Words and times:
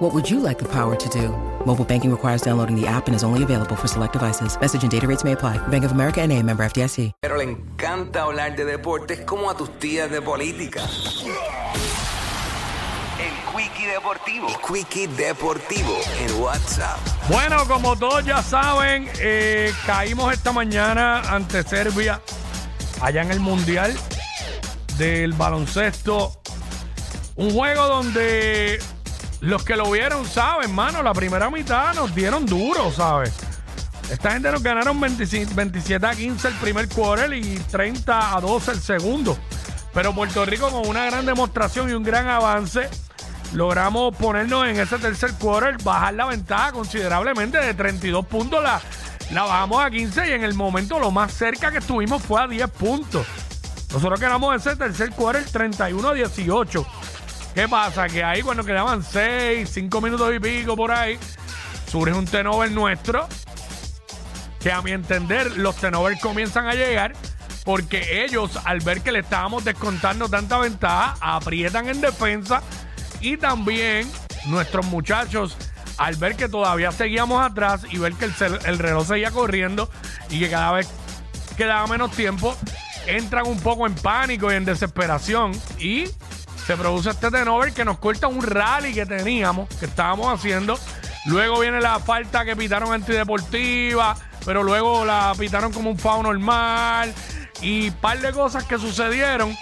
What 0.00 0.14
would 0.14 0.30
you 0.30 0.40
like 0.40 0.58
the 0.58 0.64
power 0.64 0.96
to 0.96 1.08
do? 1.10 1.28
Mobile 1.66 1.84
banking 1.84 2.10
requires 2.10 2.40
downloading 2.40 2.74
the 2.74 2.86
app 2.86 3.06
and 3.06 3.14
is 3.14 3.22
only 3.22 3.42
available 3.42 3.76
for 3.76 3.86
select 3.86 4.14
devices. 4.14 4.58
Message 4.58 4.82
and 4.82 4.90
data 4.90 5.06
rates 5.06 5.24
may 5.24 5.32
apply. 5.32 5.58
Bank 5.68 5.84
of 5.84 5.92
America 5.92 6.22
and 6.22 6.32
a 6.32 6.42
member 6.42 6.64
FDIC. 6.64 7.12
Pero 7.20 7.36
le 7.36 7.44
encanta 7.44 8.22
hablar 8.22 8.56
de 8.56 8.64
deportes 8.64 9.20
como 9.26 9.50
a 9.50 9.54
tus 9.54 9.68
tías 9.78 10.10
de 10.10 10.22
política. 10.22 10.80
El 13.20 13.34
Quickie 13.54 13.88
Deportivo. 13.88 14.48
El 14.48 14.56
Quickie 14.66 15.06
Deportivo 15.06 15.94
en 16.18 16.40
WhatsApp. 16.40 16.98
Bueno, 17.28 17.66
como 17.68 17.94
todos 17.94 18.24
ya 18.24 18.42
saben, 18.42 19.06
eh, 19.20 19.70
caímos 19.84 20.32
esta 20.32 20.50
mañana 20.50 21.20
ante 21.30 21.62
Serbia, 21.62 22.22
allá 23.02 23.20
en 23.20 23.32
el 23.32 23.40
Mundial 23.40 23.94
del 24.96 25.34
Baloncesto. 25.34 26.40
Un 27.36 27.50
juego 27.50 27.86
donde 27.86 28.80
los 29.40 29.64
que 29.64 29.76
lo 29.76 29.90
vieron 29.90 30.26
saben, 30.26 30.74
mano, 30.74 31.02
la 31.02 31.12
primera 31.12 31.50
mitad 31.50 31.94
nos 31.94 32.14
dieron 32.14 32.44
duro, 32.46 32.92
¿sabes? 32.92 33.32
Esta 34.10 34.32
gente 34.32 34.50
nos 34.50 34.62
ganaron 34.62 35.00
25 35.00 35.52
27 35.54 36.06
a 36.06 36.14
15 36.14 36.48
el 36.48 36.54
primer 36.54 36.88
quarter 36.88 37.32
y 37.32 37.56
30 37.70 38.36
a 38.36 38.40
12 38.40 38.72
el 38.72 38.80
segundo. 38.80 39.38
Pero 39.94 40.14
Puerto 40.14 40.44
Rico 40.44 40.70
con 40.70 40.86
una 40.86 41.06
gran 41.06 41.24
demostración 41.24 41.90
y 41.90 41.92
un 41.92 42.02
gran 42.02 42.28
avance 42.28 42.88
logramos 43.54 44.14
ponernos 44.16 44.66
en 44.66 44.78
ese 44.78 44.98
tercer 44.98 45.32
quarter, 45.34 45.76
bajar 45.82 46.14
la 46.14 46.26
ventaja 46.26 46.72
considerablemente 46.72 47.58
de 47.58 47.74
32 47.74 48.26
puntos, 48.26 48.62
la, 48.62 48.80
la 49.32 49.42
bajamos 49.42 49.84
a 49.84 49.90
15 49.90 50.28
y 50.28 50.32
en 50.32 50.44
el 50.44 50.54
momento 50.54 50.98
lo 50.98 51.10
más 51.10 51.32
cerca 51.32 51.70
que 51.70 51.78
estuvimos 51.78 52.22
fue 52.22 52.42
a 52.42 52.46
10 52.46 52.68
puntos. 52.70 53.26
Nosotros 53.92 54.20
quedamos 54.20 54.54
ese 54.54 54.76
tercer 54.76 55.10
quarter 55.10 55.44
31 55.44 56.08
a 56.08 56.14
18. 56.14 56.86
¿Qué 57.54 57.68
pasa? 57.68 58.08
Que 58.08 58.22
ahí 58.22 58.42
cuando 58.42 58.64
quedaban 58.64 59.02
6, 59.02 59.68
5 59.68 60.00
minutos 60.00 60.32
y 60.34 60.38
pico 60.38 60.76
por 60.76 60.92
ahí, 60.92 61.18
surge 61.90 62.14
un 62.14 62.24
tenover 62.24 62.70
nuestro, 62.70 63.28
que 64.60 64.70
a 64.70 64.80
mi 64.82 64.92
entender 64.92 65.56
los 65.56 65.76
tenovers 65.76 66.20
comienzan 66.20 66.66
a 66.66 66.74
llegar 66.74 67.12
porque 67.64 68.24
ellos 68.24 68.58
al 68.64 68.80
ver 68.80 69.02
que 69.02 69.12
le 69.12 69.20
estábamos 69.20 69.64
descontando 69.64 70.28
tanta 70.28 70.58
ventaja, 70.58 71.16
aprietan 71.20 71.88
en 71.88 72.00
defensa 72.00 72.62
y 73.20 73.36
también 73.36 74.10
nuestros 74.46 74.86
muchachos, 74.86 75.56
al 75.98 76.16
ver 76.16 76.36
que 76.36 76.48
todavía 76.48 76.92
seguíamos 76.92 77.44
atrás 77.44 77.82
y 77.90 77.98
ver 77.98 78.14
que 78.14 78.24
el 78.24 78.78
reloj 78.78 79.06
seguía 79.06 79.30
corriendo 79.30 79.90
y 80.30 80.38
que 80.38 80.48
cada 80.48 80.72
vez 80.72 80.88
quedaba 81.56 81.86
menos 81.86 82.12
tiempo, 82.12 82.56
entran 83.06 83.46
un 83.46 83.60
poco 83.60 83.86
en 83.86 83.94
pánico 83.94 84.50
y 84.50 84.56
en 84.56 84.64
desesperación 84.64 85.52
y 85.78 86.04
se 86.70 86.76
produce 86.76 87.10
este 87.10 87.32
tenover 87.32 87.72
que 87.72 87.84
nos 87.84 87.98
corta 87.98 88.28
un 88.28 88.40
rally 88.44 88.94
que 88.94 89.04
teníamos, 89.04 89.68
que 89.80 89.86
estábamos 89.86 90.32
haciendo. 90.32 90.78
Luego 91.26 91.58
viene 91.58 91.80
la 91.80 91.98
falta 91.98 92.44
que 92.44 92.54
pitaron 92.54 92.92
antideportiva, 92.92 94.14
pero 94.44 94.62
luego 94.62 95.04
la 95.04 95.32
pitaron 95.36 95.72
como 95.72 95.90
un 95.90 95.98
foul 95.98 96.22
normal 96.22 97.12
y 97.60 97.90
par 97.90 98.20
de 98.20 98.30
cosas 98.30 98.62
que 98.62 98.78
sucedieron. 98.78 99.52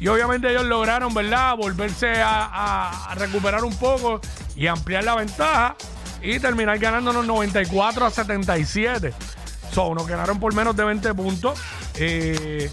Y 0.00 0.08
obviamente 0.08 0.50
ellos 0.50 0.64
lograron, 0.64 1.14
¿verdad?, 1.14 1.54
volverse 1.56 2.14
a 2.20 3.14
recuperar 3.14 3.62
un 3.62 3.76
poco 3.76 4.20
y 4.56 4.66
ampliar 4.66 5.04
la 5.04 5.14
ventaja 5.14 5.76
y 6.20 6.40
terminar 6.40 6.76
ganándonos 6.80 7.24
94 7.24 8.04
a 8.04 8.10
77. 8.10 9.14
So, 9.72 9.94
nos 9.94 10.08
ganaron 10.08 10.40
por 10.40 10.52
menos 10.54 10.74
de 10.74 10.82
20 10.82 11.14
puntos. 11.14 11.56
Eh, 11.94 12.68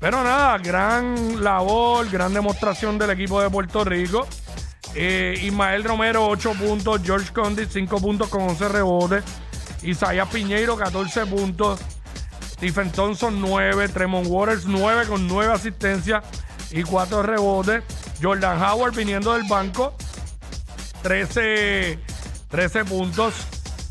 pero 0.00 0.22
nada, 0.22 0.58
gran 0.58 1.42
labor, 1.42 2.08
gran 2.10 2.34
demostración 2.34 2.98
del 2.98 3.10
equipo 3.10 3.40
de 3.40 3.50
Puerto 3.50 3.84
Rico. 3.84 4.26
Eh, 4.94 5.38
Ismael 5.42 5.84
Romero, 5.84 6.26
8 6.26 6.52
puntos. 6.54 7.00
George 7.04 7.32
Condit, 7.32 7.70
5 7.70 8.00
puntos 8.00 8.28
con 8.28 8.42
11 8.42 8.68
rebotes. 8.68 9.24
Isaías 9.82 10.28
Piñeiro, 10.28 10.76
14 10.76 11.26
puntos. 11.26 11.80
Stephen 12.52 12.90
Thompson, 12.92 13.40
9. 13.40 13.88
Tremont 13.88 14.26
Waters, 14.28 14.66
9 14.66 15.06
con 15.06 15.26
9 15.26 15.52
asistencias 15.52 16.24
y 16.70 16.82
4 16.82 17.22
rebotes. 17.22 17.82
Jordan 18.22 18.62
Howard 18.62 18.94
viniendo 18.94 19.34
del 19.34 19.44
banco, 19.48 19.94
13, 21.02 21.98
13 22.48 22.84
puntos. 22.84 23.34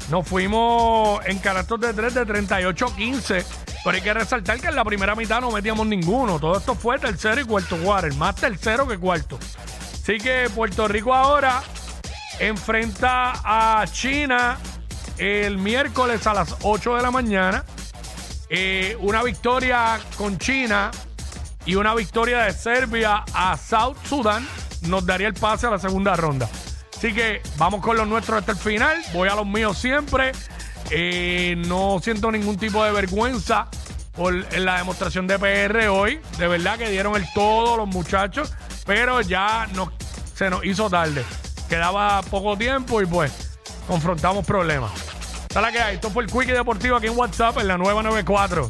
Nos 0.09 0.27
fuimos 0.27 1.25
en 1.25 1.39
carácter 1.39 1.79
de 1.79 1.93
3 1.93 2.13
de 2.13 2.27
38-15. 2.27 3.45
Pero 3.83 3.95
hay 3.95 4.01
que 4.01 4.13
resaltar 4.13 4.59
que 4.59 4.67
en 4.67 4.75
la 4.75 4.83
primera 4.83 5.15
mitad 5.15 5.41
no 5.41 5.51
metíamos 5.51 5.87
ninguno. 5.87 6.39
Todo 6.39 6.57
esto 6.57 6.75
fue 6.75 6.99
tercero 6.99 7.41
y 7.41 7.45
cuarto 7.45 7.77
quarter. 7.77 8.13
Más 8.15 8.35
tercero 8.35 8.87
que 8.87 8.97
cuarto. 8.97 9.39
Así 9.93 10.17
que 10.17 10.49
Puerto 10.53 10.87
Rico 10.87 11.13
ahora 11.13 11.63
enfrenta 12.39 13.33
a 13.43 13.85
China 13.87 14.57
el 15.17 15.57
miércoles 15.57 16.27
a 16.27 16.33
las 16.33 16.55
8 16.61 16.95
de 16.95 17.01
la 17.01 17.11
mañana. 17.11 17.63
Eh, 18.49 18.95
una 18.99 19.23
victoria 19.23 19.99
con 20.17 20.37
China 20.37 20.91
y 21.65 21.75
una 21.75 21.95
victoria 21.95 22.41
de 22.43 22.53
Serbia 22.53 23.23
a 23.33 23.57
South 23.57 23.97
Sudan 24.07 24.47
nos 24.83 25.05
daría 25.05 25.27
el 25.27 25.33
pase 25.33 25.65
a 25.65 25.71
la 25.71 25.79
segunda 25.79 26.15
ronda. 26.15 26.47
Así 27.05 27.13
que 27.13 27.39
vamos 27.57 27.81
con 27.81 27.95
los 27.97 28.07
nuestros 28.07 28.39
hasta 28.39 28.53
el 28.53 28.57
final. 28.57 28.97
Voy 29.13 29.29
a 29.29 29.35
los 29.35 29.45
míos 29.45 29.77
siempre. 29.77 30.31
Eh, 30.89 31.53
no 31.67 31.99
siento 32.01 32.31
ningún 32.31 32.57
tipo 32.57 32.83
de 32.83 32.91
vergüenza 32.91 33.67
por 34.13 34.33
la 34.57 34.79
demostración 34.79 35.27
de 35.27 35.37
PR 35.37 35.87
hoy. 35.89 36.19
De 36.39 36.47
verdad 36.47 36.79
que 36.79 36.89
dieron 36.89 37.15
el 37.15 37.23
todo 37.35 37.77
los 37.77 37.87
muchachos, 37.87 38.51
pero 38.87 39.21
ya 39.21 39.67
nos, 39.75 39.89
se 40.33 40.49
nos 40.49 40.65
hizo 40.65 40.89
tarde. 40.89 41.23
Quedaba 41.69 42.23
poco 42.23 42.57
tiempo 42.57 42.99
y 43.03 43.05
pues 43.05 43.55
confrontamos 43.87 44.43
problemas. 44.43 44.91
Esta 45.47 45.59
es 45.59 45.61
la 45.61 45.71
que 45.71 45.79
hay. 45.79 45.95
Esto 45.97 46.09
fue 46.09 46.23
el 46.23 46.31
Quickie 46.31 46.53
Deportivo 46.53 46.95
aquí 46.95 47.05
en 47.05 47.15
WhatsApp 47.15 47.59
en 47.59 47.67
la 47.67 47.77
nueva 47.77 48.01
94. 48.01 48.63